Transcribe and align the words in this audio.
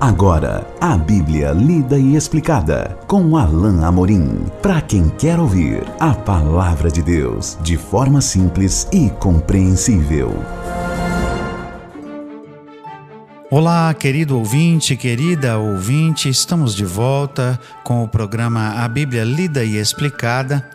Agora, 0.00 0.66
a 0.80 0.96
Bíblia 0.96 1.50
lida 1.52 1.98
e 1.98 2.16
explicada 2.16 2.98
com 3.06 3.36
Alain 3.36 3.84
Amorim. 3.84 4.46
Para 4.62 4.80
quem 4.80 5.10
quer 5.10 5.38
ouvir 5.38 5.82
a 6.00 6.14
palavra 6.14 6.90
de 6.90 7.02
Deus 7.02 7.58
de 7.60 7.76
forma 7.76 8.22
simples 8.22 8.88
e 8.90 9.10
compreensível. 9.10 10.32
Olá, 13.50 13.92
querido 13.92 14.38
ouvinte, 14.38 14.96
querida 14.96 15.58
ouvinte, 15.58 16.30
estamos 16.30 16.74
de 16.74 16.86
volta 16.86 17.60
com 17.84 18.02
o 18.02 18.08
programa 18.08 18.82
A 18.82 18.88
Bíblia 18.88 19.22
Lida 19.22 19.62
e 19.62 19.76
Explicada. 19.76 20.66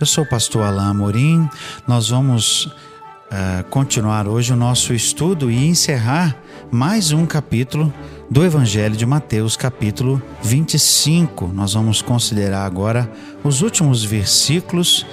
Eu 0.00 0.06
sou 0.06 0.24
o 0.24 0.28
pastor 0.28 0.64
Alain 0.64 0.90
Amorim. 0.90 1.48
Nós 1.86 2.08
vamos 2.08 2.64
uh, 2.64 3.62
continuar 3.70 4.26
hoje 4.26 4.52
o 4.52 4.56
nosso 4.56 4.92
estudo 4.92 5.52
e 5.52 5.68
encerrar 5.68 6.36
mais 6.68 7.12
um 7.12 7.24
capítulo 7.24 7.94
do 8.32 8.42
Evangelho 8.42 8.96
de 8.96 9.04
Mateus, 9.04 9.58
capítulo 9.58 10.20
25. 10.42 11.48
Nós 11.48 11.74
vamos 11.74 12.00
considerar 12.00 12.64
agora 12.64 13.12
os 13.44 13.60
últimos 13.60 14.02
versículos, 14.02 15.04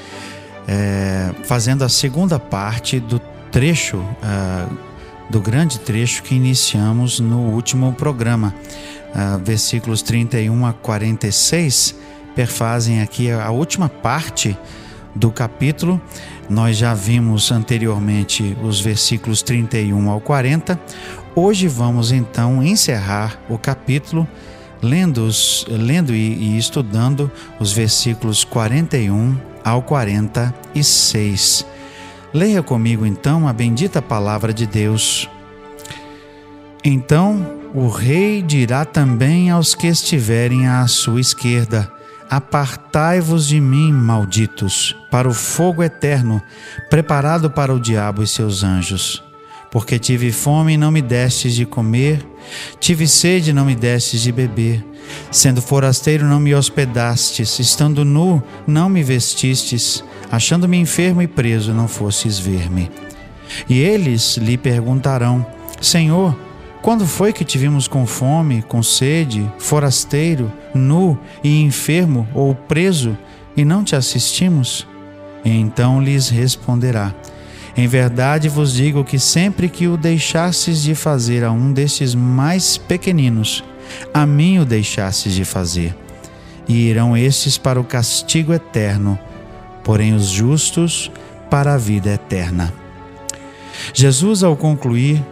é, 0.65 1.29
fazendo 1.43 1.83
a 1.83 1.89
segunda 1.89 2.39
parte 2.39 2.97
do 2.97 3.19
trecho, 3.51 3.97
uh, 3.97 4.73
do 5.29 5.41
grande 5.41 5.79
trecho 5.79 6.23
que 6.23 6.33
iniciamos 6.33 7.19
no 7.19 7.39
último 7.39 7.91
programa. 7.91 8.55
Uh, 9.09 9.43
versículos 9.43 10.01
31 10.01 10.65
a 10.65 10.71
46 10.71 11.95
perfazem 12.33 13.01
aqui 13.01 13.29
a 13.29 13.51
última 13.51 13.89
parte 13.89 14.57
do 15.13 15.29
capítulo. 15.29 16.01
Nós 16.49 16.77
já 16.77 16.93
vimos 16.93 17.51
anteriormente 17.51 18.57
os 18.63 18.79
versículos 18.79 19.41
31 19.41 20.09
ao 20.09 20.21
40. 20.21 20.79
Hoje 21.41 21.69
vamos 21.69 22.11
então 22.11 22.61
encerrar 22.61 23.39
o 23.47 23.57
capítulo 23.57 24.27
lendo, 24.81 25.29
lendo 25.69 26.13
e, 26.13 26.33
e 26.33 26.57
estudando 26.57 27.31
os 27.61 27.71
versículos 27.71 28.43
41 28.43 29.37
ao 29.63 29.81
46. 29.81 31.65
Leia 32.33 32.61
comigo 32.61 33.05
então 33.05 33.47
a 33.47 33.53
bendita 33.53 34.01
palavra 34.01 34.53
de 34.53 34.67
Deus. 34.67 35.29
Então 36.83 37.57
o 37.73 37.87
rei 37.87 38.41
dirá 38.41 38.83
também 38.83 39.49
aos 39.49 39.73
que 39.73 39.87
estiverem 39.87 40.67
à 40.67 40.85
sua 40.87 41.21
esquerda: 41.21 41.89
Apartai-vos 42.29 43.47
de 43.47 43.61
mim, 43.61 43.93
malditos, 43.93 44.93
para 45.09 45.29
o 45.29 45.33
fogo 45.33 45.81
eterno, 45.83 46.41
preparado 46.89 47.49
para 47.49 47.73
o 47.73 47.79
diabo 47.79 48.21
e 48.23 48.27
seus 48.27 48.61
anjos. 48.61 49.28
Porque 49.71 49.99
tive 49.99 50.31
fome 50.31 50.73
e 50.73 50.77
não 50.77 50.91
me 50.91 51.01
destes 51.01 51.53
de 51.53 51.65
comer, 51.65 52.25
tive 52.79 53.07
sede 53.07 53.51
e 53.51 53.53
não 53.53 53.65
me 53.65 53.75
destes 53.75 54.21
de 54.21 54.31
beber. 54.31 54.83
Sendo 55.31 55.61
forasteiro, 55.61 56.25
não 56.25 56.39
me 56.39 56.53
hospedastes, 56.53 57.59
estando 57.59 58.03
nu, 58.03 58.41
não 58.65 58.89
me 58.89 59.03
vestistes, 59.03 60.03
achando-me 60.31 60.77
enfermo 60.77 61.21
e 61.21 61.27
preso, 61.27 61.73
não 61.73 61.87
fostes 61.87 62.39
ver-me. 62.39 62.89
E 63.67 63.79
eles 63.79 64.37
lhe 64.37 64.57
perguntarão: 64.57 65.45
Senhor, 65.81 66.35
quando 66.81 67.05
foi 67.05 67.33
que 67.33 67.43
te 67.43 67.57
vimos 67.57 67.87
com 67.87 68.05
fome, 68.05 68.61
com 68.61 68.81
sede, 68.81 69.51
forasteiro, 69.57 70.51
nu 70.73 71.19
e 71.43 71.61
enfermo 71.61 72.27
ou 72.33 72.55
preso, 72.55 73.17
e 73.55 73.65
não 73.65 73.83
te 73.83 73.95
assistimos? 73.95 74.87
E 75.43 75.49
então 75.49 76.01
lhes 76.01 76.29
responderá: 76.29 77.13
em 77.75 77.87
verdade 77.87 78.49
vos 78.49 78.73
digo 78.73 79.03
que 79.03 79.19
sempre 79.19 79.69
que 79.69 79.87
o 79.87 79.95
deixastes 79.95 80.81
de 80.81 80.95
fazer 80.95 81.43
a 81.43 81.51
um 81.51 81.71
destes 81.71 82.15
mais 82.15 82.77
pequeninos, 82.77 83.63
a 84.13 84.25
mim 84.25 84.59
o 84.59 84.65
deixastes 84.65 85.33
de 85.33 85.45
fazer. 85.45 85.95
E 86.67 86.87
irão 86.87 87.17
estes 87.17 87.57
para 87.57 87.79
o 87.79 87.83
castigo 87.83 88.53
eterno, 88.53 89.17
porém 89.83 90.13
os 90.13 90.27
justos 90.27 91.11
para 91.49 91.73
a 91.73 91.77
vida 91.77 92.11
eterna. 92.11 92.71
Jesus, 93.93 94.43
ao 94.43 94.55
concluir 94.55 95.23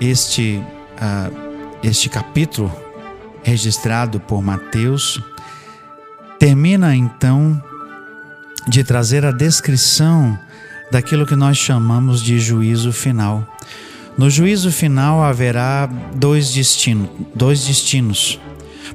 este, 0.00 0.62
uh, 0.96 1.78
este 1.82 2.08
capítulo 2.08 2.72
registrado 3.42 4.20
por 4.20 4.42
Mateus, 4.42 5.20
termina 6.38 6.94
então 6.96 7.62
de 8.68 8.84
trazer 8.84 9.24
a 9.24 9.32
descrição 9.32 10.38
daquilo 10.90 11.26
que 11.26 11.36
nós 11.36 11.56
chamamos 11.56 12.22
de 12.22 12.38
juízo 12.38 12.92
final. 12.92 13.46
No 14.18 14.28
juízo 14.28 14.70
final 14.70 15.22
haverá 15.22 15.86
dois 16.14 16.52
destinos, 16.52 17.08
dois 17.34 17.64
destinos, 17.66 18.40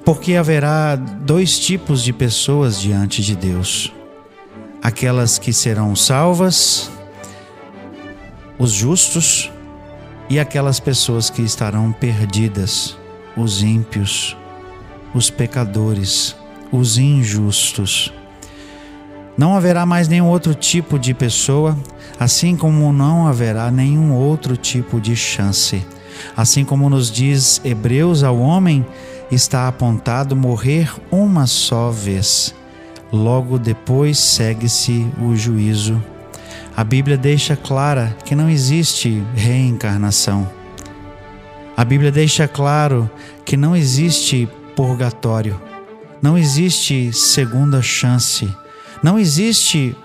porque 0.03 0.35
haverá 0.35 0.95
dois 0.95 1.57
tipos 1.57 2.03
de 2.03 2.13
pessoas 2.13 2.79
diante 2.79 3.23
de 3.23 3.35
Deus: 3.35 3.91
aquelas 4.81 5.39
que 5.39 5.53
serão 5.53 5.95
salvas, 5.95 6.91
os 8.59 8.71
justos, 8.71 9.49
e 10.29 10.39
aquelas 10.39 10.79
pessoas 10.79 11.29
que 11.29 11.41
estarão 11.41 11.91
perdidas, 11.91 12.97
os 13.37 13.61
ímpios, 13.61 14.35
os 15.13 15.29
pecadores, 15.29 16.35
os 16.71 16.97
injustos. 16.97 18.11
Não 19.37 19.53
haverá 19.53 19.85
mais 19.85 20.07
nenhum 20.07 20.27
outro 20.27 20.55
tipo 20.55 20.97
de 20.97 21.13
pessoa, 21.13 21.77
assim 22.17 22.55
como 22.55 22.93
não 22.93 23.27
haverá 23.27 23.69
nenhum 23.69 24.13
outro 24.13 24.55
tipo 24.55 25.01
de 25.01 25.13
chance. 25.13 25.85
Assim 26.37 26.63
como 26.63 26.89
nos 26.89 27.11
diz 27.11 27.59
Hebreus 27.63 28.23
ao 28.23 28.39
homem, 28.39 28.85
está 29.29 29.67
apontado 29.67 30.37
morrer 30.37 30.89
uma 31.11 31.47
só 31.47 31.91
vez. 31.91 32.55
Logo 33.11 33.59
depois 33.59 34.17
segue-se 34.17 35.05
o 35.21 35.35
juízo. 35.35 36.01
A 36.75 36.83
Bíblia 36.83 37.17
deixa 37.17 37.57
clara 37.57 38.15
que 38.23 38.35
não 38.35 38.49
existe 38.49 39.21
reencarnação. 39.35 40.49
A 41.75 41.83
Bíblia 41.83 42.11
deixa 42.11 42.47
claro 42.47 43.09
que 43.43 43.57
não 43.57 43.75
existe 43.75 44.47
purgatório, 44.77 45.59
não 46.21 46.37
existe 46.37 47.11
segunda 47.11 47.81
chance 47.81 48.49
não 49.05 49.19
existe 49.19 49.95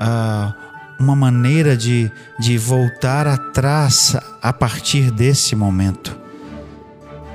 uh, 0.00 0.52
uma 0.98 1.14
maneira 1.14 1.76
de, 1.76 2.10
de 2.36 2.58
voltar 2.58 3.24
atrás 3.24 4.16
a 4.42 4.52
partir 4.52 5.12
desse 5.12 5.54
momento. 5.54 6.18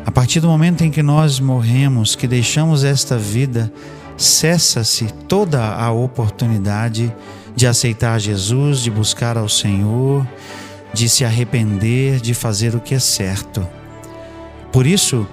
A 0.05 0.11
partir 0.11 0.41
do 0.41 0.49
momento 0.49 0.83
em 0.83 0.91
que 0.91 1.01
nós 1.01 1.39
morremos, 1.39 2.17
que 2.17 2.27
deixamos 2.27 2.83
esta 2.83 3.17
vida, 3.17 3.71
cessa-se 4.17 5.05
toda 5.25 5.65
a 5.65 5.89
oportunidade 5.89 7.15
de 7.55 7.65
aceitar 7.65 8.19
Jesus, 8.19 8.79
de 8.79 8.91
buscar 8.91 9.37
ao 9.37 9.47
Senhor, 9.47 10.27
de 10.93 11.07
se 11.07 11.23
arrepender, 11.23 12.19
de 12.19 12.33
fazer 12.33 12.75
o 12.75 12.81
que 12.81 12.93
é 12.93 12.99
certo. 12.99 13.65
Por 14.69 14.85
isso, 14.85 15.25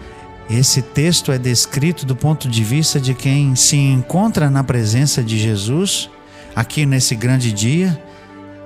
esse 0.54 0.82
texto 0.82 1.32
é 1.32 1.38
descrito 1.38 2.04
do 2.04 2.14
ponto 2.14 2.48
de 2.48 2.62
vista 2.62 3.00
de 3.00 3.14
quem 3.14 3.56
se 3.56 3.76
encontra 3.76 4.50
na 4.50 4.62
presença 4.62 5.22
de 5.22 5.38
Jesus, 5.38 6.10
aqui 6.54 6.84
nesse 6.84 7.14
grande 7.14 7.52
dia. 7.52 8.00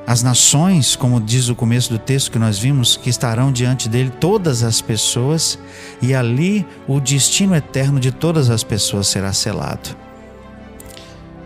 As 0.07 0.23
nações, 0.23 0.97
como 0.97 1.21
diz 1.21 1.49
o 1.49 1.55
começo 1.55 1.91
do 1.91 1.99
texto 1.99 2.31
que 2.31 2.39
nós 2.39 2.59
vimos, 2.59 2.97
que 2.97 3.11
estarão 3.11 3.53
diante 3.53 3.89
dele 3.89 4.11
todas 4.11 4.63
as 4.63 4.81
pessoas, 4.81 5.59
e 6.03 6.15
ali 6.15 6.67
o 6.89 7.01
destino 7.01 7.55
eterno 7.55 8.01
de 8.01 8.11
todas 8.11 8.51
as 8.51 8.65
pessoas 8.65 9.07
será 9.07 9.33
selado. 9.33 9.97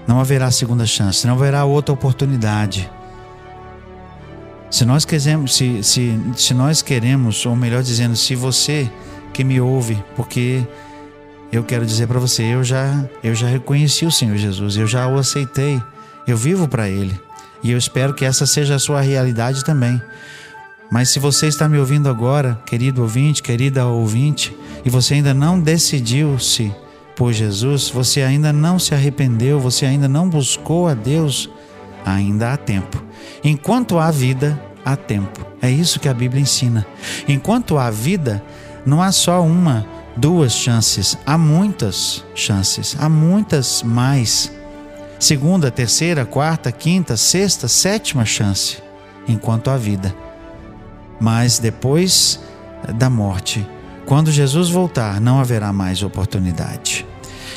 Não 0.06 0.20
haverá 0.20 0.50
segunda 0.50 0.86
chance, 0.86 1.26
não 1.26 1.34
haverá 1.34 1.64
outra 1.64 1.92
oportunidade. 1.92 2.90
Se 4.70 4.84
nós 4.84 5.04
queremos, 5.04 5.54
se, 5.54 5.82
se, 5.82 6.20
se 6.36 6.54
nós 6.54 6.80
queremos, 6.80 7.44
ou 7.44 7.56
melhor 7.56 7.82
dizendo, 7.82 8.16
se 8.16 8.34
você 8.34 8.90
que 9.32 9.44
me 9.44 9.60
ouve, 9.60 10.02
porque 10.16 10.66
eu 11.52 11.64
quero 11.64 11.84
dizer 11.84 12.06
para 12.06 12.18
você, 12.18 12.42
eu 12.42 12.62
já 12.62 13.04
eu 13.22 13.34
já 13.34 13.46
reconheci 13.46 14.04
o 14.04 14.10
Senhor 14.10 14.36
Jesus, 14.36 14.76
eu 14.76 14.86
já 14.86 15.06
o 15.08 15.18
aceitei, 15.18 15.80
eu 16.26 16.36
vivo 16.36 16.68
para 16.68 16.88
ele. 16.88 17.18
E 17.62 17.70
eu 17.70 17.78
espero 17.78 18.14
que 18.14 18.24
essa 18.24 18.46
seja 18.46 18.76
a 18.76 18.78
sua 18.78 19.00
realidade 19.00 19.64
também. 19.64 20.00
Mas 20.90 21.10
se 21.10 21.18
você 21.18 21.46
está 21.46 21.68
me 21.68 21.78
ouvindo 21.78 22.08
agora, 22.08 22.60
querido 22.66 23.02
ouvinte, 23.02 23.42
querida 23.42 23.86
ouvinte, 23.86 24.56
e 24.84 24.90
você 24.90 25.14
ainda 25.14 25.32
não 25.32 25.60
decidiu-se 25.60 26.74
por 27.14 27.32
Jesus, 27.32 27.90
você 27.90 28.22
ainda 28.22 28.52
não 28.52 28.78
se 28.78 28.94
arrependeu, 28.94 29.60
você 29.60 29.86
ainda 29.86 30.08
não 30.08 30.28
buscou 30.28 30.88
a 30.88 30.94
Deus, 30.94 31.50
ainda 32.04 32.52
há 32.52 32.56
tempo. 32.56 33.02
Enquanto 33.44 33.98
há 33.98 34.10
vida, 34.10 34.60
há 34.84 34.96
tempo. 34.96 35.46
É 35.62 35.70
isso 35.70 36.00
que 36.00 36.08
a 36.08 36.14
Bíblia 36.14 36.40
ensina. 36.40 36.86
Enquanto 37.28 37.78
há 37.78 37.90
vida, 37.90 38.42
não 38.84 39.02
há 39.02 39.12
só 39.12 39.42
uma, 39.42 39.86
duas 40.16 40.52
chances, 40.52 41.16
há 41.26 41.36
muitas 41.36 42.24
chances, 42.34 42.96
há 42.98 43.08
muitas 43.08 43.82
mais. 43.82 44.52
Segunda, 45.18 45.70
terceira, 45.70 46.24
quarta, 46.24 46.72
quinta, 46.72 47.16
sexta, 47.16 47.68
sétima 47.68 48.24
chance, 48.24 48.78
enquanto 49.28 49.70
há 49.70 49.76
vida. 49.76 50.14
Mas 51.20 51.58
depois 51.58 52.40
da 52.94 53.10
morte, 53.10 53.66
Quando 54.10 54.32
Jesus 54.32 54.70
voltar, 54.70 55.20
não 55.20 55.38
haverá 55.38 55.72
mais 55.72 56.02
oportunidade. 56.02 57.06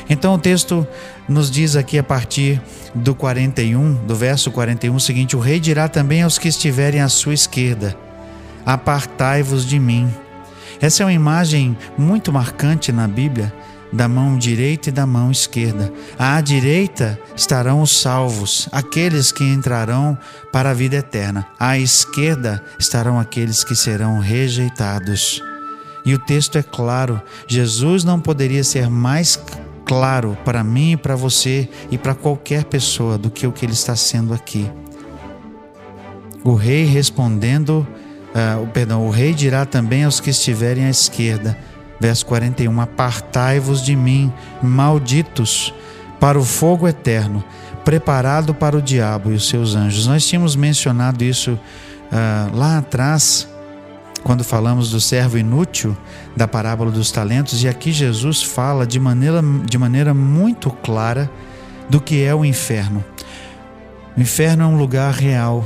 Então 0.08 0.34
o 0.34 0.38
texto 0.38 0.86
nos 1.28 1.50
diz 1.50 1.74
aqui 1.74 1.98
a 1.98 2.02
partir 2.04 2.62
do 2.94 3.12
41, 3.12 3.94
do 4.06 4.14
verso 4.14 4.52
41 4.52 4.94
o 4.94 5.00
seguinte: 5.00 5.34
O 5.34 5.40
rei 5.40 5.58
dirá 5.58 5.88
também 5.88 6.22
aos 6.22 6.38
que 6.38 6.46
estiverem 6.46 7.00
à 7.00 7.08
sua 7.08 7.34
esquerda: 7.34 7.96
Apartai-vos 8.64 9.66
de 9.66 9.80
mim. 9.80 10.08
Essa 10.84 11.02
é 11.02 11.06
uma 11.06 11.14
imagem 11.14 11.74
muito 11.96 12.30
marcante 12.30 12.92
na 12.92 13.08
Bíblia 13.08 13.50
da 13.90 14.06
mão 14.06 14.36
direita 14.36 14.90
e 14.90 14.92
da 14.92 15.06
mão 15.06 15.30
esquerda. 15.30 15.90
À 16.18 16.38
direita 16.42 17.18
estarão 17.34 17.80
os 17.80 18.02
salvos, 18.02 18.68
aqueles 18.70 19.32
que 19.32 19.42
entrarão 19.42 20.18
para 20.52 20.72
a 20.72 20.74
vida 20.74 20.96
eterna. 20.96 21.46
À 21.58 21.78
esquerda 21.78 22.62
estarão 22.78 23.18
aqueles 23.18 23.64
que 23.64 23.74
serão 23.74 24.18
rejeitados. 24.18 25.40
E 26.04 26.12
o 26.12 26.18
texto 26.18 26.58
é 26.58 26.62
claro: 26.62 27.18
Jesus 27.48 28.04
não 28.04 28.20
poderia 28.20 28.62
ser 28.62 28.90
mais 28.90 29.42
claro 29.86 30.36
para 30.44 30.62
mim 30.62 30.92
e 30.92 30.96
para 30.98 31.16
você 31.16 31.66
e 31.90 31.96
para 31.96 32.14
qualquer 32.14 32.64
pessoa 32.64 33.16
do 33.16 33.30
que 33.30 33.46
o 33.46 33.52
que 33.52 33.64
ele 33.64 33.72
está 33.72 33.96
sendo 33.96 34.34
aqui. 34.34 34.70
O 36.44 36.52
rei 36.52 36.84
respondendo, 36.84 37.88
uh, 38.34 38.66
perdão, 38.68 39.06
o 39.06 39.10
rei 39.10 39.32
dirá 39.32 39.64
também 39.64 40.04
aos 40.04 40.20
que 40.20 40.30
estiverem 40.30 40.84
à 40.84 40.90
esquerda, 40.90 41.56
verso 42.00 42.26
41: 42.26 42.80
Apartai-vos 42.80 43.82
de 43.82 43.94
mim, 43.96 44.32
malditos, 44.62 45.72
para 46.20 46.38
o 46.38 46.44
fogo 46.44 46.88
eterno, 46.88 47.44
preparado 47.84 48.54
para 48.54 48.76
o 48.76 48.82
diabo 48.82 49.32
e 49.32 49.34
os 49.34 49.48
seus 49.48 49.74
anjos. 49.74 50.06
Nós 50.06 50.26
tínhamos 50.26 50.56
mencionado 50.56 51.22
isso 51.22 51.52
uh, 51.52 52.56
lá 52.56 52.78
atrás 52.78 53.48
quando 54.24 54.42
falamos 54.42 54.90
do 54.90 55.00
servo 55.00 55.36
inútil, 55.36 55.94
da 56.34 56.48
parábola 56.48 56.90
dos 56.90 57.12
talentos, 57.12 57.62
e 57.62 57.68
aqui 57.68 57.92
Jesus 57.92 58.42
fala 58.42 58.86
de 58.86 58.98
maneira, 58.98 59.42
de 59.66 59.76
maneira 59.76 60.14
muito 60.14 60.70
clara 60.70 61.30
do 61.90 62.00
que 62.00 62.24
é 62.24 62.34
o 62.34 62.42
inferno. 62.42 63.04
O 64.16 64.20
inferno 64.20 64.64
é 64.64 64.66
um 64.66 64.78
lugar 64.78 65.12
real. 65.12 65.64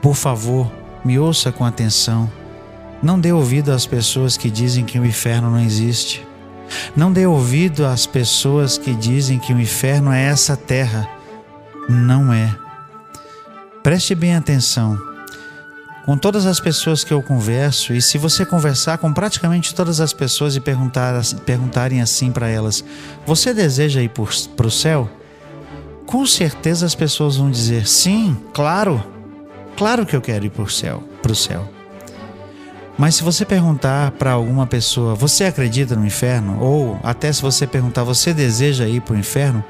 Por 0.00 0.14
favor, 0.14 0.72
me 1.04 1.18
ouça 1.18 1.50
com 1.52 1.64
atenção. 1.64 2.30
Não 3.02 3.18
dê 3.18 3.32
ouvido 3.32 3.72
às 3.72 3.86
pessoas 3.86 4.36
que 4.36 4.50
dizem 4.50 4.84
que 4.84 4.98
o 4.98 5.06
inferno 5.06 5.50
não 5.50 5.60
existe. 5.60 6.26
Não 6.96 7.12
dê 7.12 7.26
ouvido 7.26 7.86
às 7.86 8.06
pessoas 8.06 8.76
que 8.76 8.94
dizem 8.94 9.38
que 9.38 9.52
o 9.52 9.60
inferno 9.60 10.12
é 10.12 10.24
essa 10.24 10.56
terra. 10.56 11.08
Não 11.88 12.32
é. 12.32 12.54
Preste 13.82 14.14
bem 14.14 14.34
atenção 14.34 14.98
com 16.08 16.16
todas 16.16 16.46
as 16.46 16.58
pessoas 16.58 17.04
que 17.04 17.12
eu 17.12 17.22
converso, 17.22 17.92
e 17.92 18.00
se 18.00 18.16
você 18.16 18.42
conversar 18.42 18.96
com 18.96 19.12
praticamente 19.12 19.74
todas 19.74 20.00
as 20.00 20.10
pessoas 20.10 20.56
e 20.56 20.60
perguntar, 20.60 21.12
perguntarem 21.44 22.00
assim 22.00 22.32
para 22.32 22.48
elas: 22.48 22.82
Você 23.26 23.52
deseja 23.52 24.00
ir 24.00 24.10
para 24.56 24.66
o 24.66 24.70
céu? 24.70 25.06
Com 26.06 26.24
certeza 26.24 26.86
as 26.86 26.94
pessoas 26.94 27.36
vão 27.36 27.50
dizer: 27.50 27.86
Sim, 27.86 28.34
claro, 28.54 29.04
claro 29.78 30.04
que 30.04 30.16
eu 30.16 30.20
quero 30.20 30.44
ir 30.44 30.50
para 30.50 30.64
o 30.64 30.68
céu, 30.68 31.02
para 31.22 31.30
o 31.30 31.36
céu. 31.36 31.66
Mas 32.98 33.14
se 33.14 33.22
você 33.22 33.44
perguntar 33.44 34.10
para 34.10 34.32
alguma 34.32 34.66
pessoa, 34.66 35.14
você 35.14 35.44
acredita 35.44 35.94
no 35.94 36.04
inferno? 36.04 36.60
Ou 36.60 36.98
até 37.04 37.32
se 37.32 37.40
você 37.40 37.64
perguntar, 37.64 38.02
você 38.02 38.34
deseja 38.34 38.88
ir 38.88 39.00
para 39.00 39.14
o 39.14 39.18
inferno? 39.18 39.64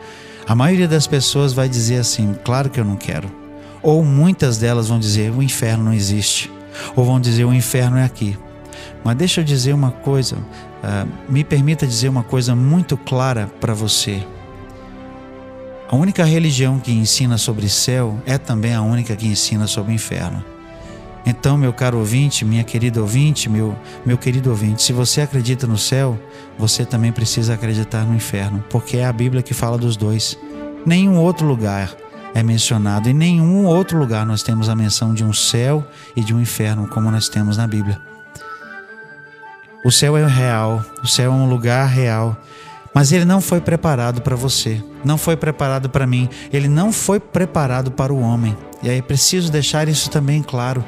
A 0.46 0.54
maioria 0.54 0.88
das 0.88 1.06
pessoas 1.06 1.52
vai 1.52 1.68
dizer 1.68 1.98
assim: 1.98 2.34
claro 2.42 2.70
que 2.70 2.80
eu 2.80 2.84
não 2.86 2.96
quero. 2.96 3.30
Ou 3.82 4.02
muitas 4.02 4.56
delas 4.56 4.88
vão 4.88 4.98
dizer: 4.98 5.30
o 5.30 5.42
inferno 5.42 5.84
não 5.84 5.92
existe. 5.92 6.50
Ou 6.96 7.04
vão 7.04 7.20
dizer: 7.20 7.44
o 7.44 7.52
inferno 7.52 7.98
é 7.98 8.04
aqui. 8.04 8.38
Mas 9.04 9.14
deixa 9.14 9.42
eu 9.42 9.44
dizer 9.44 9.74
uma 9.74 9.90
coisa, 9.90 10.36
uh, 10.36 11.08
me 11.28 11.44
permita 11.44 11.86
dizer 11.86 12.08
uma 12.08 12.22
coisa 12.22 12.56
muito 12.56 12.96
clara 12.96 13.50
para 13.60 13.74
você. 13.74 14.24
A 15.90 15.96
única 15.96 16.22
religião 16.22 16.78
que 16.78 16.92
ensina 16.92 17.38
sobre 17.38 17.66
céu 17.66 18.20
é 18.26 18.36
também 18.36 18.74
a 18.74 18.82
única 18.82 19.16
que 19.16 19.26
ensina 19.26 19.66
sobre 19.66 19.94
inferno. 19.94 20.44
Então, 21.24 21.56
meu 21.56 21.72
caro 21.72 21.98
ouvinte, 21.98 22.44
minha 22.44 22.62
querida 22.62 23.00
ouvinte, 23.00 23.48
meu, 23.48 23.74
meu 24.04 24.18
querido 24.18 24.50
ouvinte, 24.50 24.82
se 24.82 24.92
você 24.92 25.22
acredita 25.22 25.66
no 25.66 25.78
céu, 25.78 26.18
você 26.58 26.84
também 26.84 27.10
precisa 27.10 27.54
acreditar 27.54 28.04
no 28.04 28.14
inferno, 28.14 28.62
porque 28.68 28.98
é 28.98 29.06
a 29.06 29.12
Bíblia 29.12 29.42
que 29.42 29.54
fala 29.54 29.78
dos 29.78 29.96
dois. 29.96 30.38
Nenhum 30.84 31.16
outro 31.16 31.46
lugar 31.46 31.96
é 32.34 32.42
mencionado. 32.42 33.08
Em 33.08 33.14
nenhum 33.14 33.64
outro 33.64 33.98
lugar 33.98 34.26
nós 34.26 34.42
temos 34.42 34.68
a 34.68 34.76
menção 34.76 35.14
de 35.14 35.24
um 35.24 35.32
céu 35.32 35.86
e 36.14 36.22
de 36.22 36.34
um 36.34 36.40
inferno 36.40 36.86
como 36.86 37.10
nós 37.10 37.30
temos 37.30 37.56
na 37.56 37.66
Bíblia. 37.66 37.98
O 39.82 39.90
céu 39.90 40.18
é 40.18 40.26
real, 40.26 40.84
o 41.02 41.06
céu 41.06 41.32
é 41.32 41.34
um 41.34 41.48
lugar 41.48 41.86
real, 41.88 42.36
mas 42.94 43.12
ele 43.12 43.24
não 43.24 43.40
foi 43.40 43.60
preparado 43.60 44.22
para 44.22 44.34
você, 44.34 44.82
não 45.04 45.18
foi 45.18 45.36
preparado 45.36 45.88
para 45.88 46.06
mim, 46.06 46.28
ele 46.52 46.68
não 46.68 46.92
foi 46.92 47.20
preparado 47.20 47.90
para 47.90 48.12
o 48.12 48.20
homem. 48.20 48.56
E 48.82 48.88
aí 48.88 49.02
preciso 49.02 49.50
deixar 49.52 49.88
isso 49.88 50.10
também 50.10 50.42
claro. 50.42 50.84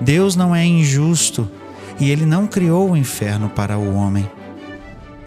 Deus 0.00 0.36
não 0.36 0.54
é 0.54 0.64
injusto 0.64 1.48
e 2.00 2.10
ele 2.10 2.24
não 2.24 2.46
criou 2.46 2.90
o 2.90 2.96
inferno 2.96 3.48
para 3.48 3.78
o 3.78 3.94
homem. 3.94 4.28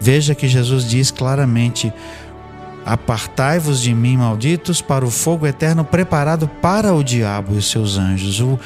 Veja 0.00 0.34
que 0.34 0.48
Jesus 0.48 0.88
diz 0.88 1.10
claramente: 1.10 1.92
Apartai-vos 2.84 3.80
de 3.80 3.94
mim, 3.94 4.16
malditos, 4.16 4.80
para 4.80 5.04
o 5.04 5.10
fogo 5.10 5.46
eterno 5.46 5.84
preparado 5.84 6.48
para 6.60 6.92
o 6.92 7.04
diabo 7.04 7.54
e 7.54 7.58
os 7.58 7.70
seus 7.70 7.96
anjos. 7.96 8.40
O, 8.40 8.58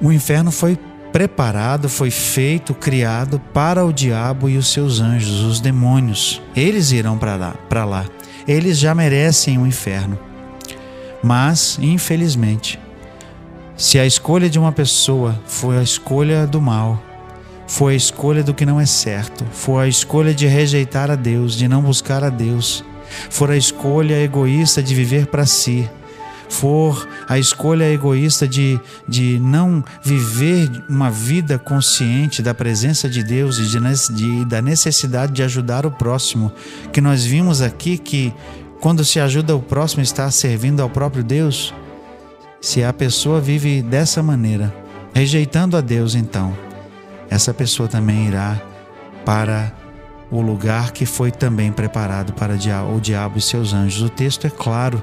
o 0.00 0.12
inferno 0.12 0.52
foi 0.52 0.78
preparado, 1.14 1.88
foi 1.88 2.10
feito, 2.10 2.74
criado 2.74 3.38
para 3.52 3.86
o 3.86 3.92
diabo 3.92 4.48
e 4.48 4.56
os 4.56 4.72
seus 4.72 4.98
anjos, 4.98 5.42
os 5.42 5.60
demônios. 5.60 6.42
Eles 6.56 6.90
irão 6.90 7.16
para 7.16 7.36
lá, 7.36 7.54
lá. 7.84 8.04
Eles 8.48 8.80
já 8.80 8.92
merecem 8.96 9.56
o 9.56 9.64
inferno. 9.64 10.18
Mas, 11.22 11.78
infelizmente, 11.80 12.80
se 13.76 13.96
a 13.96 14.04
escolha 14.04 14.50
de 14.50 14.58
uma 14.58 14.72
pessoa 14.72 15.40
foi 15.46 15.78
a 15.78 15.82
escolha 15.84 16.48
do 16.48 16.60
mal, 16.60 17.00
foi 17.68 17.92
a 17.92 17.96
escolha 17.96 18.42
do 18.42 18.52
que 18.52 18.66
não 18.66 18.80
é 18.80 18.84
certo, 18.84 19.46
foi 19.52 19.84
a 19.84 19.88
escolha 19.88 20.34
de 20.34 20.48
rejeitar 20.48 21.12
a 21.12 21.14
Deus, 21.14 21.54
de 21.54 21.68
não 21.68 21.80
buscar 21.80 22.24
a 22.24 22.28
Deus, 22.28 22.84
for 23.30 23.52
a 23.52 23.56
escolha 23.56 24.20
egoísta 24.20 24.82
de 24.82 24.92
viver 24.96 25.28
para 25.28 25.46
si, 25.46 25.88
for 26.48 27.08
a 27.28 27.38
escolha 27.38 27.90
egoísta 27.90 28.46
de, 28.46 28.80
de 29.08 29.38
não 29.40 29.84
viver 30.02 30.70
uma 30.88 31.10
vida 31.10 31.58
consciente 31.58 32.42
da 32.42 32.54
presença 32.54 33.08
de 33.08 33.22
Deus 33.22 33.58
e 33.58 33.64
de, 33.64 34.14
de, 34.14 34.44
da 34.44 34.62
necessidade 34.62 35.32
de 35.32 35.42
ajudar 35.42 35.86
o 35.86 35.90
próximo, 35.90 36.52
que 36.92 37.00
nós 37.00 37.24
vimos 37.24 37.60
aqui 37.60 37.98
que 37.98 38.32
quando 38.80 39.04
se 39.04 39.18
ajuda 39.18 39.56
o 39.56 39.62
próximo 39.62 40.02
está 40.02 40.30
servindo 40.30 40.80
ao 40.80 40.90
próprio 40.90 41.24
Deus. 41.24 41.72
Se 42.60 42.82
a 42.82 42.92
pessoa 42.92 43.40
vive 43.40 43.82
dessa 43.82 44.22
maneira, 44.22 44.74
rejeitando 45.14 45.76
a 45.76 45.80
Deus, 45.80 46.14
então, 46.14 46.56
essa 47.30 47.54
pessoa 47.54 47.88
também 47.88 48.28
irá 48.28 48.60
para 49.24 49.72
o 50.30 50.40
lugar 50.40 50.92
que 50.92 51.06
foi 51.06 51.30
também 51.30 51.70
preparado 51.70 52.32
para 52.32 52.54
o 52.54 53.00
diabo 53.00 53.38
e 53.38 53.40
seus 53.40 53.72
anjos. 53.72 54.02
O 54.02 54.08
texto 54.08 54.46
é 54.46 54.50
claro. 54.50 55.02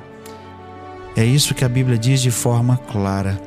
É 1.15 1.25
isso 1.25 1.53
que 1.53 1.65
a 1.65 1.69
Bíblia 1.69 1.97
diz 1.97 2.21
de 2.21 2.31
forma 2.31 2.77
clara. 2.77 3.39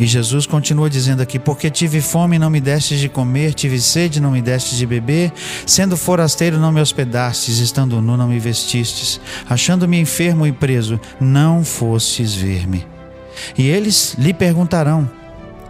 E 0.00 0.06
Jesus 0.06 0.46
continua 0.46 0.88
dizendo 0.88 1.20
aqui: 1.20 1.38
Porque 1.38 1.70
tive 1.70 2.00
fome 2.00 2.36
e 2.36 2.38
não 2.38 2.48
me 2.48 2.58
destes 2.58 2.98
de 3.00 3.08
comer, 3.08 3.52
tive 3.52 3.78
sede 3.78 4.18
e 4.18 4.22
não 4.22 4.30
me 4.30 4.40
destes 4.40 4.78
de 4.78 4.86
beber, 4.86 5.30
sendo 5.66 5.94
forasteiro 5.94 6.58
não 6.58 6.72
me 6.72 6.80
hospedastes, 6.80 7.58
estando 7.58 8.00
nu 8.00 8.16
não 8.16 8.28
me 8.28 8.38
vestistes, 8.38 9.20
achando-me 9.48 10.00
enfermo 10.00 10.46
e 10.46 10.52
preso, 10.52 10.98
não 11.20 11.62
fostes 11.62 12.34
ver-me. 12.34 12.86
E 13.58 13.68
eles 13.68 14.14
lhe 14.18 14.32
perguntarão, 14.32 15.08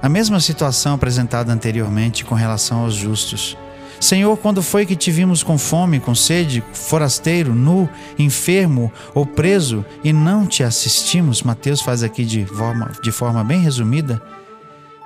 a 0.01 0.09
mesma 0.09 0.39
situação 0.39 0.95
apresentada 0.95 1.53
anteriormente 1.53 2.25
com 2.25 2.35
relação 2.35 2.83
aos 2.83 2.95
justos. 2.95 3.57
Senhor, 4.01 4.35
quando 4.39 4.63
foi 4.63 4.87
que 4.87 4.97
te 4.97 5.11
vimos 5.11 5.43
com 5.43 5.59
fome, 5.59 6.01
com 6.01 6.15
sede, 6.15 6.65
forasteiro, 6.73 7.55
nu, 7.55 7.87
enfermo 8.19 8.91
ou 9.15 9.27
preso 9.27 9.85
e 10.03 10.11
não 10.11 10.47
te 10.47 10.65
assistimos? 10.65 11.43
Mateus 11.43 11.83
faz 11.83 12.03
aqui 12.03 12.25
de 12.25 12.47
forma, 12.47 12.91
de 13.03 13.13
forma 13.13 13.45
bem 13.45 13.61
resumida. 13.61 14.21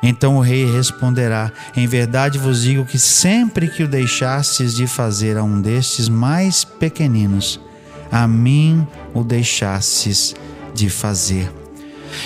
Então 0.00 0.36
o 0.36 0.40
rei 0.40 0.64
responderá: 0.70 1.50
Em 1.76 1.88
verdade 1.88 2.38
vos 2.38 2.62
digo 2.62 2.84
que 2.84 2.98
sempre 2.98 3.66
que 3.66 3.82
o 3.82 3.88
deixastes 3.88 4.76
de 4.76 4.86
fazer 4.86 5.36
a 5.36 5.42
um 5.42 5.60
destes 5.60 6.08
mais 6.08 6.62
pequeninos, 6.62 7.60
a 8.12 8.28
mim 8.28 8.86
o 9.12 9.24
deixastes 9.24 10.36
de 10.72 10.88
fazer. 10.88 11.50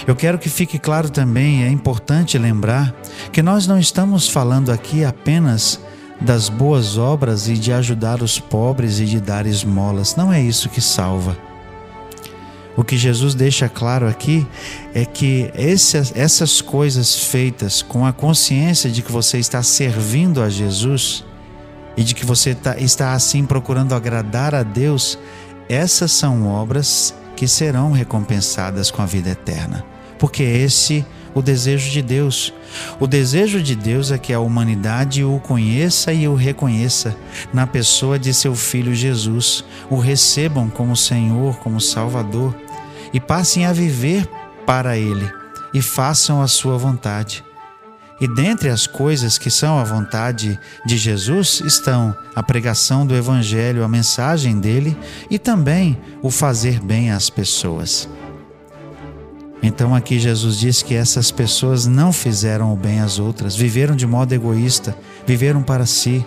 Eu 0.07 0.15
quero 0.15 0.39
que 0.39 0.51
fique 0.51 0.79
claro 0.79 1.09
também, 1.09 1.65
é 1.65 1.71
importante 1.71 2.37
lembrar, 2.37 2.95
que 3.33 3.43
nós 3.43 3.67
não 3.67 3.79
estamos 3.79 4.29
falando 4.29 4.71
aqui 4.71 5.03
apenas 5.03 5.81
das 6.21 6.49
boas 6.49 6.99
obras 6.99 7.49
e 7.49 7.55
de 7.55 7.73
ajudar 7.73 8.23
os 8.23 8.39
pobres 8.39 8.99
e 9.01 9.05
de 9.05 9.21
dar 9.21 9.47
esmolas. 9.47 10.17
Não 10.17 10.33
é 10.33 10.41
isso 10.41 10.69
que 10.69 10.81
salva. 10.81 11.37
O 12.77 12.85
que 12.85 12.97
Jesus 12.97 13.35
deixa 13.35 13.69
claro 13.69 14.07
aqui 14.07 14.47
é 14.95 15.05
que 15.05 15.51
essas, 15.55 16.13
essas 16.15 16.61
coisas 16.61 17.25
feitas 17.25 17.83
com 17.83 18.07
a 18.07 18.13
consciência 18.13 18.89
de 18.89 19.03
que 19.03 19.11
você 19.11 19.39
está 19.39 19.63
servindo 19.65 20.41
a 20.41 20.49
Jesus 20.49 21.25
e 21.97 22.05
de 22.05 22.15
que 22.15 22.25
você 22.25 22.55
tá, 22.55 22.79
está 22.79 23.15
assim 23.15 23.45
procurando 23.45 23.95
agradar 23.97 24.55
a 24.55 24.63
Deus, 24.63 25.19
essas 25.69 26.13
são 26.13 26.47
obras 26.47 27.13
que 27.35 27.49
serão 27.49 27.91
recompensadas 27.91 28.93
com 28.93 29.03
a 29.03 29.07
vida 29.07 29.31
eterna. 29.31 29.85
Porque 30.17 30.45
esse 30.45 31.05
o 31.39 31.43
desejo 31.43 31.91
de 31.91 32.03
Deus. 32.03 32.53
O 32.99 33.07
desejo 33.07 33.63
de 33.63 33.75
Deus 33.75 34.11
é 34.11 34.19
que 34.19 34.33
a 34.33 34.41
humanidade 34.41 35.23
o 35.25 35.39
conheça 35.41 36.13
e 36.13 36.27
o 36.27 36.35
reconheça 36.35 37.17
na 37.53 37.67
pessoa 37.67 38.19
de 38.19 38.35
seu 38.35 38.55
filho 38.55 38.95
Jesus, 38.95 39.65
o 39.89 39.99
recebam 39.99 40.69
como 40.69 40.97
Senhor, 40.97 41.57
como 41.59 41.81
Salvador 41.81 42.55
e 43.13 43.21
passem 43.21 43.65
a 43.65 43.73
viver 43.73 44.29
para 44.67 44.99
ele 44.99 45.31
e 45.73 45.81
façam 45.81 46.43
a 46.43 46.49
sua 46.49 46.77
vontade. 46.77 47.45
E 48.21 48.27
dentre 48.27 48.69
as 48.69 48.85
coisas 48.87 49.39
que 49.39 49.49
são 49.49 49.79
a 49.79 49.85
vontade 49.85 50.59
de 50.85 50.97
Jesus 50.97 51.63
estão 51.65 52.17
a 52.35 52.43
pregação 52.43 53.07
do 53.07 53.15
Evangelho, 53.15 53.85
a 53.85 53.89
mensagem 53.89 54.59
dele 54.59 54.97
e 55.31 55.39
também 55.39 55.97
o 56.21 56.31
fazer 56.31 56.81
bem 56.81 57.13
às 57.13 57.31
pessoas. 57.31 58.09
Então 59.63 59.95
aqui 59.95 60.19
Jesus 60.19 60.59
diz 60.59 60.83
que 60.83 60.95
essas 60.95 61.31
pessoas 61.31 61.87
não 61.87 62.13
fizeram 62.13 62.73
o 62.73 62.77
bem 62.77 63.01
às 63.01 63.19
outras, 63.19 63.57
viveram 63.57 63.97
de 63.97 64.07
modo 64.07 64.33
egoísta, 64.33 64.97
viveram 65.27 65.63
para 65.63 65.85
si, 65.85 66.25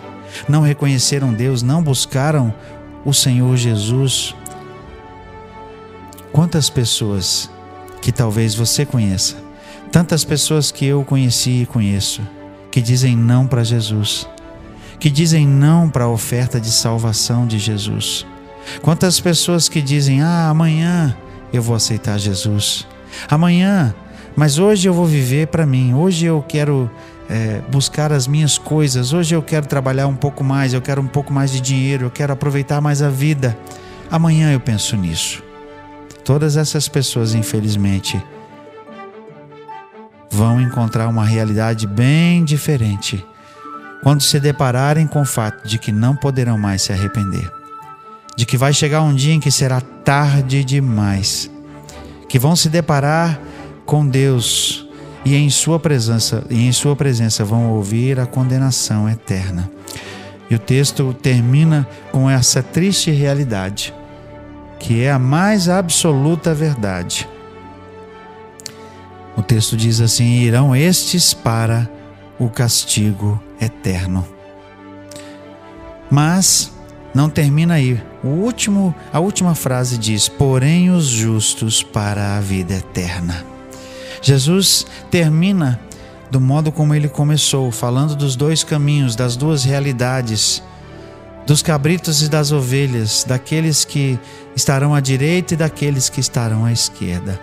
não 0.48 0.60
reconheceram 0.60 1.32
Deus, 1.32 1.62
não 1.62 1.82
buscaram 1.82 2.52
o 3.04 3.12
Senhor 3.12 3.56
Jesus. 3.56 4.34
Quantas 6.30 6.68
pessoas 6.68 7.50
que 8.00 8.12
talvez 8.12 8.54
você 8.54 8.84
conheça, 8.84 9.36
tantas 9.90 10.24
pessoas 10.24 10.70
que 10.70 10.84
eu 10.84 11.04
conheci 11.04 11.62
e 11.62 11.66
conheço, 11.66 12.20
que 12.70 12.80
dizem 12.80 13.16
não 13.16 13.46
para 13.46 13.64
Jesus, 13.64 14.26
que 14.98 15.10
dizem 15.10 15.46
não 15.46 15.88
para 15.88 16.04
a 16.04 16.08
oferta 16.08 16.60
de 16.60 16.70
salvação 16.70 17.46
de 17.46 17.58
Jesus. 17.58 18.26
Quantas 18.80 19.20
pessoas 19.20 19.68
que 19.68 19.82
dizem: 19.82 20.22
"Ah, 20.22 20.48
amanhã 20.48 21.16
eu 21.52 21.62
vou 21.62 21.76
aceitar 21.76 22.18
Jesus" 22.18 22.86
amanhã, 23.28 23.94
mas 24.36 24.58
hoje 24.58 24.88
eu 24.88 24.94
vou 24.94 25.06
viver 25.06 25.48
para 25.48 25.66
mim, 25.66 25.94
hoje 25.94 26.26
eu 26.26 26.44
quero 26.46 26.90
é, 27.28 27.60
buscar 27.70 28.12
as 28.12 28.26
minhas 28.26 28.58
coisas, 28.58 29.12
hoje 29.12 29.34
eu 29.34 29.42
quero 29.42 29.66
trabalhar 29.66 30.06
um 30.06 30.16
pouco 30.16 30.42
mais, 30.42 30.72
eu 30.72 30.80
quero 30.80 31.00
um 31.00 31.06
pouco 31.06 31.32
mais 31.32 31.50
de 31.50 31.60
dinheiro, 31.60 32.06
eu 32.06 32.10
quero 32.10 32.32
aproveitar 32.32 32.80
mais 32.80 33.02
a 33.02 33.08
vida. 33.08 33.56
Amanhã 34.10 34.52
eu 34.52 34.60
penso 34.60 34.96
nisso. 34.96 35.42
Todas 36.24 36.56
essas 36.56 36.88
pessoas, 36.88 37.34
infelizmente, 37.34 38.22
vão 40.30 40.60
encontrar 40.60 41.08
uma 41.08 41.24
realidade 41.24 41.86
bem 41.86 42.44
diferente 42.44 43.24
quando 44.02 44.22
se 44.22 44.40
depararem 44.40 45.06
com 45.06 45.22
o 45.22 45.26
fato 45.26 45.66
de 45.66 45.78
que 45.78 45.92
não 45.92 46.16
poderão 46.16 46.58
mais 46.58 46.82
se 46.82 46.92
arrepender, 46.92 47.50
de 48.36 48.44
que 48.44 48.56
vai 48.56 48.72
chegar 48.72 49.02
um 49.02 49.14
dia 49.14 49.34
em 49.34 49.40
que 49.40 49.50
será 49.50 49.80
tarde 49.80 50.64
demais 50.64 51.50
que 52.32 52.38
vão 52.38 52.56
se 52.56 52.70
deparar 52.70 53.38
com 53.84 54.08
Deus 54.08 54.88
e 55.22 55.36
em 55.36 55.50
sua 55.50 55.78
presença, 55.78 56.42
e 56.48 56.66
em 56.66 56.72
sua 56.72 56.96
presença 56.96 57.44
vão 57.44 57.72
ouvir 57.72 58.18
a 58.18 58.24
condenação 58.24 59.06
eterna. 59.06 59.70
E 60.48 60.54
o 60.54 60.58
texto 60.58 61.12
termina 61.12 61.86
com 62.10 62.30
essa 62.30 62.62
triste 62.62 63.10
realidade, 63.10 63.92
que 64.78 65.02
é 65.02 65.12
a 65.12 65.18
mais 65.18 65.68
absoluta 65.68 66.54
verdade. 66.54 67.28
O 69.36 69.42
texto 69.42 69.76
diz 69.76 70.00
assim: 70.00 70.40
irão 70.40 70.74
estes 70.74 71.34
para 71.34 71.86
o 72.38 72.48
castigo 72.48 73.38
eterno. 73.60 74.26
Mas 76.10 76.71
não 77.14 77.28
termina 77.28 77.74
aí. 77.74 78.00
O 78.22 78.28
último, 78.28 78.94
a 79.12 79.20
última 79.20 79.54
frase 79.54 79.98
diz: 79.98 80.28
"Porém 80.28 80.90
os 80.90 81.06
justos 81.06 81.82
para 81.82 82.36
a 82.36 82.40
vida 82.40 82.74
eterna". 82.74 83.44
Jesus 84.22 84.86
termina 85.10 85.80
do 86.30 86.40
modo 86.40 86.72
como 86.72 86.94
ele 86.94 87.08
começou, 87.08 87.70
falando 87.70 88.16
dos 88.16 88.36
dois 88.36 88.64
caminhos, 88.64 89.14
das 89.14 89.36
duas 89.36 89.64
realidades, 89.64 90.62
dos 91.46 91.60
cabritos 91.60 92.22
e 92.22 92.28
das 92.28 92.52
ovelhas, 92.52 93.22
daqueles 93.28 93.84
que 93.84 94.18
estarão 94.56 94.94
à 94.94 95.00
direita 95.00 95.52
e 95.52 95.56
daqueles 95.58 96.08
que 96.08 96.20
estarão 96.20 96.64
à 96.64 96.72
esquerda. 96.72 97.38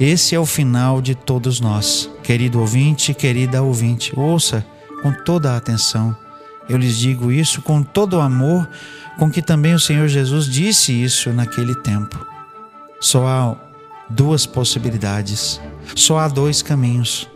Esse 0.00 0.34
é 0.34 0.40
o 0.40 0.44
final 0.44 1.00
de 1.00 1.14
todos 1.14 1.60
nós. 1.60 2.10
Querido 2.24 2.58
ouvinte, 2.58 3.14
querida 3.14 3.62
ouvinte, 3.62 4.12
ouça 4.18 4.66
com 5.00 5.12
toda 5.12 5.52
a 5.52 5.56
atenção. 5.56 6.16
Eu 6.68 6.78
lhes 6.78 6.96
digo 6.96 7.30
isso 7.30 7.60
com 7.62 7.82
todo 7.82 8.14
o 8.14 8.20
amor 8.20 8.68
com 9.18 9.30
que 9.30 9.42
também 9.42 9.74
o 9.74 9.80
Senhor 9.80 10.08
Jesus 10.08 10.46
disse 10.46 10.92
isso 10.92 11.32
naquele 11.32 11.74
tempo. 11.74 12.24
Só 13.00 13.26
há 13.26 13.56
duas 14.08 14.46
possibilidades, 14.46 15.60
só 15.94 16.18
há 16.18 16.28
dois 16.28 16.62
caminhos. 16.62 17.28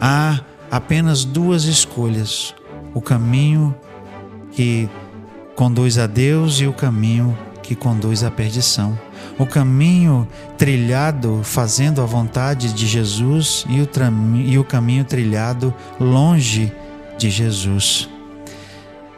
Há 0.00 0.40
apenas 0.70 1.24
duas 1.24 1.64
escolhas: 1.64 2.54
o 2.92 3.00
caminho 3.00 3.74
que 4.52 4.88
conduz 5.54 5.98
a 5.98 6.06
Deus 6.06 6.60
e 6.60 6.66
o 6.66 6.72
caminho 6.72 7.36
que 7.62 7.74
conduz 7.74 8.22
à 8.22 8.30
perdição. 8.30 8.98
O 9.38 9.46
caminho 9.46 10.26
trilhado 10.56 11.40
fazendo 11.42 12.00
a 12.00 12.06
vontade 12.06 12.72
de 12.72 12.86
Jesus 12.86 13.64
e 13.68 13.80
o, 13.80 13.88
e 14.38 14.58
o 14.58 14.64
caminho 14.64 15.04
trilhado 15.04 15.74
longe 15.98 16.72
de 17.18 17.30
Jesus. 17.30 18.08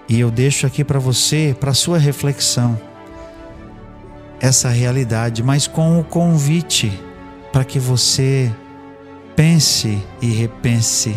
E 0.08 0.18
eu 0.18 0.30
deixo 0.30 0.66
aqui 0.66 0.82
para 0.82 0.98
você, 0.98 1.54
para 1.58 1.74
sua 1.74 1.98
reflexão, 1.98 2.80
essa 4.40 4.68
realidade, 4.68 5.42
mas 5.42 5.66
com 5.66 6.00
o 6.00 6.04
convite 6.04 6.92
para 7.52 7.64
que 7.64 7.78
você 7.78 8.50
pense 9.36 10.02
e 10.22 10.30
repense 10.32 11.14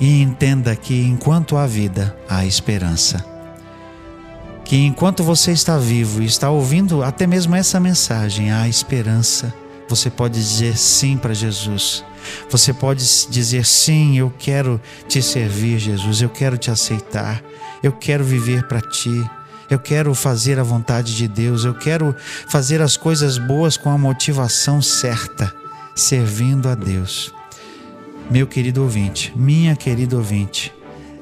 e 0.00 0.22
entenda 0.22 0.74
que 0.76 1.02
enquanto 1.02 1.56
há 1.56 1.66
vida, 1.66 2.16
há 2.28 2.46
esperança. 2.46 3.24
Que 4.64 4.76
enquanto 4.76 5.24
você 5.24 5.50
está 5.50 5.78
vivo 5.78 6.22
e 6.22 6.26
está 6.26 6.50
ouvindo 6.50 7.02
até 7.02 7.26
mesmo 7.26 7.56
essa 7.56 7.80
mensagem, 7.80 8.52
há 8.52 8.68
esperança. 8.68 9.52
Você 9.88 10.10
pode 10.10 10.34
dizer 10.34 10.76
sim 10.76 11.16
para 11.16 11.32
Jesus. 11.32 12.04
Você 12.50 12.72
pode 12.74 13.02
dizer 13.30 13.64
sim, 13.64 14.18
eu 14.18 14.32
quero 14.38 14.80
te 15.08 15.22
servir, 15.22 15.78
Jesus, 15.78 16.20
eu 16.20 16.28
quero 16.28 16.58
te 16.58 16.70
aceitar. 16.70 17.42
Eu 17.82 17.92
quero 17.92 18.24
viver 18.24 18.66
para 18.66 18.80
ti. 18.80 19.28
Eu 19.70 19.78
quero 19.78 20.14
fazer 20.14 20.58
a 20.58 20.62
vontade 20.62 21.14
de 21.14 21.28
Deus. 21.28 21.64
Eu 21.64 21.74
quero 21.74 22.14
fazer 22.46 22.80
as 22.80 22.96
coisas 22.96 23.38
boas 23.38 23.76
com 23.76 23.90
a 23.90 23.98
motivação 23.98 24.80
certa, 24.80 25.52
servindo 25.94 26.68
a 26.68 26.74
Deus. 26.74 27.32
Meu 28.30 28.46
querido 28.46 28.82
ouvinte, 28.82 29.32
minha 29.36 29.74
querida 29.74 30.16
ouvinte, 30.16 30.72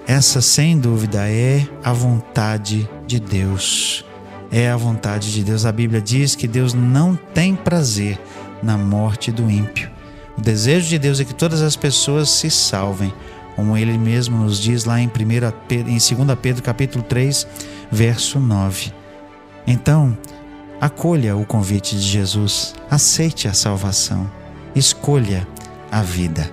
essa 0.07 0.41
sem 0.41 0.79
dúvida 0.79 1.29
é 1.29 1.67
a 1.83 1.93
vontade 1.93 2.89
de 3.07 3.19
Deus. 3.19 4.05
É 4.51 4.71
a 4.71 4.77
vontade 4.77 5.33
de 5.33 5.43
Deus. 5.43 5.67
A 5.67 5.73
Bíblia 5.73 6.01
diz 6.01 6.35
que 6.35 6.47
Deus 6.47 6.73
não 6.73 7.17
tem 7.35 7.55
prazer 7.55 8.19
na 8.63 8.79
morte 8.79 9.33
do 9.33 9.51
ímpio. 9.51 9.91
O 10.39 10.41
desejo 10.41 10.89
de 10.89 10.99
Deus 10.99 11.19
é 11.19 11.25
que 11.25 11.35
todas 11.35 11.63
as 11.63 11.77
pessoas 11.77 12.29
se 12.29 12.51
salvem 12.51 13.13
como 13.57 13.77
ele 13.77 13.97
mesmo 13.97 14.37
nos 14.37 14.61
diz 14.61 14.85
lá 14.85 15.01
em, 15.01 15.07
1 15.07 15.11
Pedro, 15.67 15.91
em 15.91 15.97
2 15.97 16.39
Pedro 16.41 16.63
capítulo 16.63 17.03
3, 17.03 17.47
verso 17.91 18.39
9. 18.39 18.93
Então, 19.67 20.17
acolha 20.81 21.35
o 21.35 21.45
convite 21.45 21.97
de 21.97 22.03
Jesus, 22.03 22.75
aceite 22.91 23.49
a 23.49 23.55
salvação, 23.55 24.31
escolha 24.75 25.49
a 25.91 26.03
vida. 26.03 26.53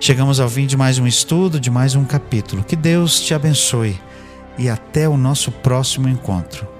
Chegamos 0.00 0.40
ao 0.40 0.48
fim 0.48 0.66
de 0.66 0.78
mais 0.78 0.98
um 0.98 1.06
estudo, 1.06 1.60
de 1.60 1.70
mais 1.70 1.94
um 1.94 2.04
capítulo. 2.04 2.64
Que 2.64 2.74
Deus 2.74 3.20
te 3.20 3.34
abençoe 3.34 4.00
e 4.56 4.68
até 4.68 5.06
o 5.06 5.18
nosso 5.18 5.52
próximo 5.52 6.08
encontro. 6.08 6.79